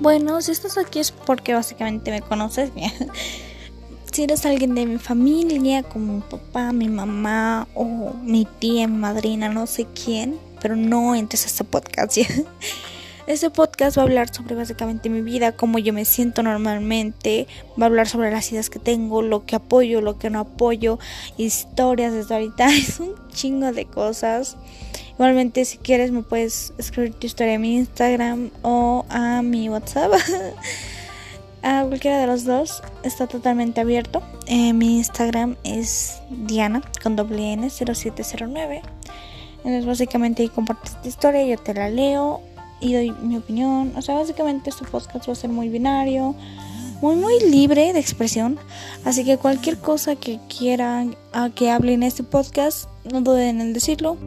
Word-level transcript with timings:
Bueno, 0.00 0.40
si 0.42 0.50
estás 0.50 0.76
aquí 0.76 0.98
es 0.98 1.12
porque 1.12 1.54
básicamente 1.54 2.10
me 2.10 2.20
conoces. 2.20 2.70
si 4.12 4.22
eres 4.22 4.44
alguien 4.44 4.74
de 4.74 4.86
mi 4.86 4.98
familia, 4.98 5.82
como 5.82 6.14
mi 6.14 6.20
papá, 6.20 6.72
mi 6.72 6.88
mamá 6.88 7.68
o 7.74 8.12
mi 8.22 8.46
tía, 8.58 8.86
mi 8.88 8.96
madrina, 8.96 9.48
no 9.48 9.66
sé 9.66 9.86
quién, 9.86 10.38
pero 10.60 10.76
no 10.76 11.14
entres 11.14 11.44
a 11.44 11.46
este 11.46 11.64
podcast. 11.64 12.18
Este 13.26 13.48
podcast 13.48 13.96
va 13.96 14.02
a 14.02 14.04
hablar 14.04 14.34
sobre 14.34 14.54
básicamente 14.54 15.08
mi 15.08 15.22
vida, 15.22 15.52
cómo 15.52 15.78
yo 15.78 15.94
me 15.94 16.04
siento 16.04 16.42
normalmente, 16.42 17.46
va 17.80 17.84
a 17.84 17.88
hablar 17.88 18.06
sobre 18.06 18.30
las 18.30 18.52
ideas 18.52 18.68
que 18.68 18.78
tengo, 18.78 19.22
lo 19.22 19.46
que 19.46 19.56
apoyo, 19.56 20.02
lo 20.02 20.18
que 20.18 20.28
no 20.28 20.40
apoyo, 20.40 20.98
historias 21.38 22.12
de 22.12 22.52
es 22.68 23.00
un 23.00 23.14
chingo 23.32 23.72
de 23.72 23.86
cosas. 23.86 24.58
Igualmente 25.14 25.64
si 25.64 25.78
quieres 25.78 26.10
me 26.10 26.22
puedes 26.22 26.72
escribir 26.76 27.14
tu 27.14 27.26
historia 27.26 27.54
a 27.54 27.58
mi 27.58 27.76
Instagram 27.76 28.50
o 28.62 29.04
a 29.08 29.42
mi 29.42 29.68
WhatsApp. 29.68 30.12
a 31.62 31.84
cualquiera 31.84 32.18
de 32.18 32.26
los 32.26 32.44
dos 32.44 32.82
está 33.04 33.26
totalmente 33.26 33.80
abierto. 33.80 34.22
Eh, 34.46 34.72
mi 34.72 34.98
Instagram 34.98 35.56
es 35.62 36.20
Diana 36.30 36.82
con 37.02 37.16
doble 37.16 37.52
N 37.52 37.70
0709. 37.70 38.82
Entonces 39.58 39.86
básicamente 39.86 40.42
ahí 40.42 40.48
compartes 40.48 41.00
tu 41.00 41.08
historia, 41.08 41.44
yo 41.44 41.56
te 41.58 41.72
la 41.72 41.88
leo 41.88 42.42
y 42.80 42.92
doy 42.92 43.12
mi 43.22 43.36
opinión. 43.36 43.92
O 43.96 44.02
sea, 44.02 44.16
básicamente 44.16 44.70
este 44.70 44.84
podcast 44.84 45.28
va 45.28 45.32
a 45.32 45.36
ser 45.36 45.50
muy 45.50 45.68
binario, 45.68 46.34
muy, 47.00 47.16
muy 47.16 47.40
libre 47.40 47.92
de 47.92 48.00
expresión. 48.00 48.58
Así 49.04 49.24
que 49.24 49.38
cualquier 49.38 49.78
cosa 49.78 50.16
que 50.16 50.40
quieran 50.48 51.16
a 51.32 51.50
que 51.50 51.70
hable 51.70 51.94
en 51.94 52.02
este 52.02 52.24
podcast, 52.24 52.88
no 53.10 53.20
duden 53.20 53.60
en 53.60 53.72
decirlo. 53.72 54.18